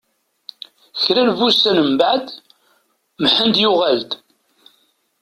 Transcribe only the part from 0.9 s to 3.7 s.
Kra n wussan mbeɛd, Mḥend